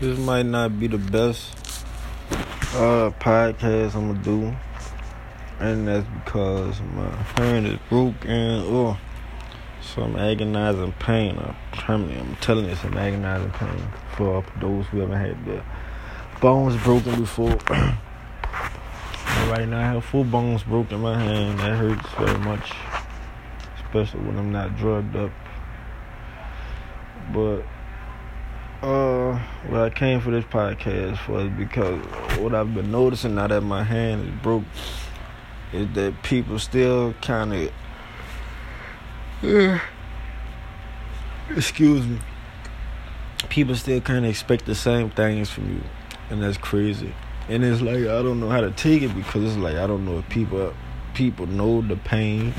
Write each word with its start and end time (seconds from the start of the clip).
This 0.00 0.18
might 0.18 0.46
not 0.46 0.80
be 0.80 0.86
the 0.86 0.96
best 0.96 1.52
uh, 2.74 3.12
podcast 3.20 3.94
I'm 3.94 4.14
gonna 4.14 4.24
do, 4.24 4.56
and 5.58 5.86
that's 5.86 6.06
because 6.24 6.80
my 6.80 7.10
hand 7.36 7.66
is 7.66 7.78
broken. 7.90 8.62
Oh, 8.64 8.98
some 9.82 10.16
agonizing 10.16 10.92
pain. 10.92 11.38
I'm, 11.86 12.10
I'm 12.10 12.34
telling 12.36 12.70
you, 12.70 12.74
some 12.76 12.96
agonizing 12.96 13.50
pain 13.50 13.82
for 14.16 14.42
those 14.58 14.86
who 14.86 15.00
haven't 15.00 15.20
had 15.20 15.44
their 15.44 15.62
bones 16.40 16.82
broken 16.82 17.20
before. 17.20 17.50
right 19.50 19.68
now, 19.68 19.80
I 19.80 19.92
have 19.92 20.02
full 20.02 20.24
bones 20.24 20.62
broken 20.62 20.94
in 20.94 21.02
my 21.02 21.18
hand. 21.20 21.58
That 21.58 21.76
hurts 21.76 22.08
very 22.18 22.38
much, 22.38 22.72
especially 23.84 24.20
when 24.20 24.38
I'm 24.38 24.50
not 24.50 24.78
drugged 24.78 25.14
up. 25.14 25.30
But 27.34 27.66
uh, 28.82 29.19
what 29.68 29.80
I 29.80 29.90
came 29.90 30.20
for 30.20 30.30
this 30.30 30.44
podcast 30.44 31.28
was 31.28 31.50
because 31.50 32.02
what 32.38 32.54
I've 32.54 32.74
been 32.74 32.90
noticing 32.90 33.34
now 33.34 33.46
that 33.46 33.60
my 33.60 33.82
hand 33.82 34.26
is 34.26 34.34
broke 34.42 34.64
is 35.72 35.86
that 35.94 36.22
people 36.22 36.58
still 36.58 37.12
kind 37.20 37.52
of, 37.52 37.72
uh, 39.44 39.78
excuse 41.54 42.06
me, 42.06 42.18
people 43.48 43.74
still 43.74 44.00
kind 44.00 44.24
of 44.24 44.30
expect 44.30 44.66
the 44.66 44.74
same 44.74 45.10
things 45.10 45.50
from 45.50 45.70
you, 45.70 45.82
and 46.30 46.42
that's 46.42 46.56
crazy. 46.56 47.14
And 47.48 47.64
it's 47.64 47.82
like 47.82 47.98
I 47.98 48.22
don't 48.22 48.40
know 48.40 48.48
how 48.48 48.60
to 48.60 48.70
take 48.70 49.02
it 49.02 49.14
because 49.14 49.44
it's 49.44 49.56
like 49.56 49.76
I 49.76 49.86
don't 49.86 50.04
know 50.04 50.18
if 50.18 50.28
people 50.30 50.72
people 51.14 51.46
know 51.46 51.82
the 51.82 51.96
pain 51.96 52.54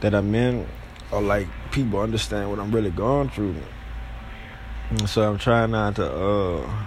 that 0.00 0.14
I'm 0.14 0.34
in, 0.34 0.66
or 1.10 1.22
like 1.22 1.48
people 1.70 2.00
understand 2.00 2.50
what 2.50 2.58
I'm 2.58 2.70
really 2.70 2.90
going 2.90 3.30
through. 3.30 3.56
So 5.06 5.28
I'm 5.28 5.38
trying 5.38 5.70
not 5.70 5.96
to 5.96 6.12
uh 6.12 6.86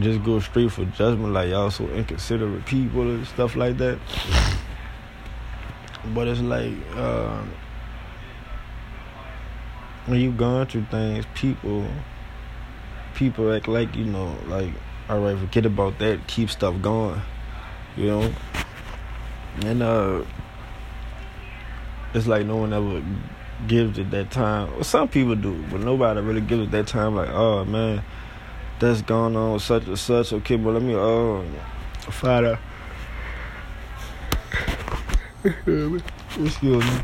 just 0.00 0.24
go 0.24 0.40
straight 0.40 0.72
for 0.72 0.86
judgment 0.86 1.34
like 1.34 1.50
y'all 1.50 1.70
so 1.70 1.84
inconsiderate 1.88 2.64
people 2.64 3.02
and 3.02 3.26
stuff 3.26 3.54
like 3.54 3.76
that. 3.78 3.98
But 6.14 6.28
it's 6.28 6.40
like 6.40 6.72
uh 6.94 7.42
when 10.06 10.20
you 10.20 10.32
going 10.32 10.66
through 10.66 10.86
things, 10.90 11.26
people 11.34 11.86
people 13.14 13.52
act 13.52 13.68
like, 13.68 13.94
you 13.94 14.06
know, 14.06 14.34
like, 14.46 14.72
alright, 15.08 15.38
forget 15.38 15.66
about 15.66 15.98
that, 15.98 16.26
keep 16.26 16.50
stuff 16.50 16.80
going. 16.80 17.20
You 17.96 18.06
know? 18.06 18.34
And 19.60 19.82
uh 19.82 20.24
it's 22.14 22.26
like 22.26 22.46
no 22.46 22.56
one 22.56 22.72
ever 22.72 23.02
gives 23.66 23.98
it 23.98 24.10
that 24.10 24.30
time. 24.30 24.72
Well, 24.72 24.84
some 24.84 25.08
people 25.08 25.34
do, 25.34 25.62
but 25.70 25.80
nobody 25.80 26.20
really 26.20 26.40
gives 26.40 26.64
it 26.64 26.70
that 26.72 26.86
time. 26.86 27.14
Like, 27.14 27.30
oh 27.30 27.64
man, 27.64 28.02
that's 28.78 29.02
going 29.02 29.36
on 29.36 29.60
such 29.60 29.86
and 29.86 29.98
such. 29.98 30.32
Okay, 30.32 30.56
but 30.56 30.74
let 30.74 30.82
me 30.82 30.94
uh 30.94 31.42
find 32.10 32.46
out. 32.46 32.58
Excuse 36.40 36.84
me. 36.84 37.00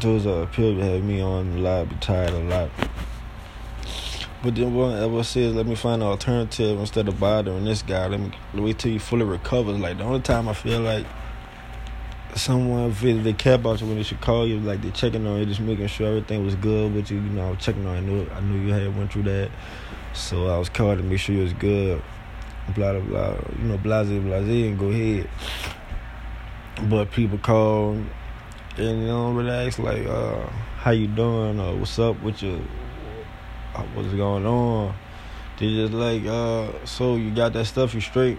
Those 0.00 0.26
uh 0.26 0.46
pills 0.52 0.78
that 0.78 0.84
have 0.84 1.04
me 1.04 1.20
on 1.20 1.52
a 1.54 1.58
lot, 1.58 1.88
be 1.88 1.96
tired 1.96 2.30
a 2.30 2.40
lot. 2.40 2.70
But 4.40 4.54
then 4.54 4.72
one 4.72 4.96
ever 4.96 5.24
says, 5.24 5.54
let 5.54 5.66
me 5.66 5.74
find 5.74 6.00
an 6.00 6.08
alternative 6.08 6.78
instead 6.78 7.08
of 7.08 7.18
bothering 7.18 7.64
this 7.64 7.82
guy. 7.82 8.06
Let 8.06 8.20
me 8.20 8.30
wait 8.54 8.78
till 8.78 8.92
he 8.92 8.98
fully 8.98 9.24
recovers. 9.24 9.78
Like 9.78 9.98
the 9.98 10.04
only 10.04 10.20
time 10.20 10.48
I 10.48 10.52
feel 10.52 10.80
like 10.80 11.06
someone 12.38 12.90
if 12.90 13.00
they 13.00 13.32
care 13.32 13.54
about 13.54 13.80
you 13.80 13.86
when 13.86 13.96
they 13.96 14.02
should 14.02 14.20
call 14.20 14.46
you, 14.46 14.58
like 14.60 14.82
they're 14.82 14.90
checking 14.92 15.26
on 15.26 15.38
you, 15.38 15.46
just 15.46 15.60
making 15.60 15.86
sure 15.86 16.08
everything 16.08 16.44
was 16.44 16.54
good 16.54 16.94
with 16.94 17.10
you. 17.10 17.18
You 17.18 17.30
know, 17.30 17.48
I 17.48 17.50
was 17.50 17.58
checking 17.58 17.86
on. 17.86 17.96
I 17.96 18.00
knew 18.00 18.26
I 18.30 18.40
knew 18.40 18.66
you 18.66 18.72
had 18.72 18.96
went 18.96 19.12
through 19.12 19.24
that, 19.24 19.50
so 20.14 20.46
I 20.46 20.58
was 20.58 20.68
calling 20.68 20.98
to 20.98 21.04
make 21.04 21.20
sure 21.20 21.34
you 21.34 21.42
was 21.42 21.52
good. 21.52 22.02
Blah 22.74 22.98
blah 22.98 23.00
blah. 23.00 23.36
You 23.58 23.64
know, 23.64 23.78
blase 23.78 24.08
blase, 24.08 24.68
and 24.68 24.78
go 24.78 24.88
ahead. 24.88 25.28
But 26.88 27.10
people 27.10 27.38
call 27.38 27.92
and 27.92 28.06
you 28.76 29.06
know 29.06 29.32
relax 29.32 29.78
like, 29.78 30.06
uh, 30.06 30.46
how 30.78 30.92
you 30.92 31.08
doing 31.08 31.58
or 31.58 31.76
what's 31.76 31.98
up 31.98 32.22
with 32.22 32.42
you, 32.42 32.62
what's 33.94 34.12
going 34.14 34.46
on. 34.46 34.94
They 35.58 35.74
just 35.74 35.92
like, 35.92 36.24
uh, 36.24 36.84
so 36.84 37.16
you 37.16 37.34
got 37.34 37.52
that 37.54 37.64
stuff, 37.64 37.94
you 37.94 38.00
straight. 38.00 38.38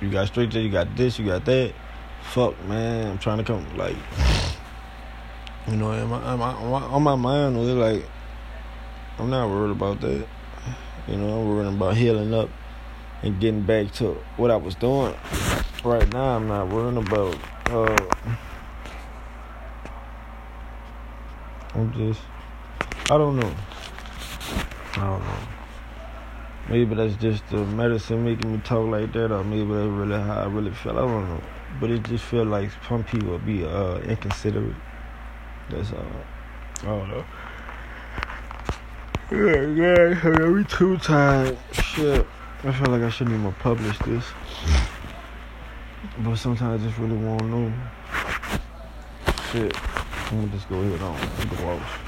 You 0.00 0.10
got 0.10 0.26
straight 0.26 0.50
there, 0.50 0.62
you 0.62 0.70
got 0.70 0.96
this, 0.96 1.18
you 1.18 1.26
got 1.26 1.44
that 1.44 1.72
fuck, 2.24 2.62
man, 2.64 3.12
I'm 3.12 3.18
trying 3.18 3.38
to 3.38 3.44
come, 3.44 3.64
like, 3.76 3.96
you 5.68 5.76
know, 5.76 5.90
on 5.90 7.02
my 7.02 7.14
mind, 7.14 7.56
really, 7.56 7.72
like, 7.72 8.04
I'm 9.18 9.30
not 9.30 9.48
worried 9.48 9.70
about 9.70 10.00
that. 10.00 10.26
You 11.06 11.16
know, 11.16 11.40
I'm 11.40 11.48
worried 11.48 11.68
about 11.68 11.96
healing 11.96 12.34
up 12.34 12.48
and 13.22 13.38
getting 13.40 13.62
back 13.62 13.92
to 13.94 14.18
what 14.36 14.50
I 14.50 14.56
was 14.56 14.74
doing. 14.74 15.14
Right 15.84 16.10
now, 16.12 16.36
I'm 16.36 16.48
not 16.48 16.68
worrying 16.68 16.96
about, 16.96 17.38
uh, 17.66 17.96
I'm 21.74 21.92
just, 21.92 22.20
I 23.10 23.18
don't 23.18 23.38
know. 23.38 23.54
I 24.94 25.00
don't 25.00 25.20
know. 25.20 25.53
Maybe 26.68 26.94
that's 26.94 27.16
just 27.16 27.46
the 27.48 27.58
medicine 27.64 28.24
making 28.24 28.52
me 28.52 28.58
talk 28.64 28.88
like 28.88 29.12
that, 29.12 29.32
or 29.32 29.44
maybe 29.44 29.72
that's 29.72 29.88
really 29.88 30.20
how 30.20 30.40
I 30.40 30.46
really 30.46 30.72
feel. 30.72 30.92
I 30.92 31.02
don't 31.02 31.28
know 31.28 31.40
but 31.80 31.90
it 31.90 32.02
just 32.04 32.24
feel 32.24 32.44
like 32.44 32.70
some 32.88 33.04
people 33.04 33.38
be 33.38 33.64
uh, 33.64 33.98
inconsiderate. 34.00 34.76
That's 35.70 35.92
all. 35.92 36.06
I 36.82 36.86
don't 36.86 37.08
know. 37.08 37.24
Yeah, 39.32 40.12
yeah, 40.12 40.48
we 40.48 40.64
too 40.64 40.96
tired. 40.98 41.58
Shit. 41.72 42.26
I 42.62 42.72
feel 42.72 42.90
like 42.90 43.02
I 43.02 43.10
shouldn't 43.10 43.38
even 43.38 43.52
publish 43.54 43.98
this. 44.00 44.24
But 46.18 46.36
sometimes 46.36 46.82
I 46.82 46.86
just 46.86 46.98
really 46.98 47.16
want 47.16 47.40
to 47.40 47.46
know. 47.46 47.72
Shit. 49.50 49.76
I'm 50.30 50.40
gonna 50.40 50.52
just 50.52 50.68
go 50.68 50.76
ahead 50.76 51.00
on 51.02 51.18
the 51.48 51.64
wash. 51.64 52.03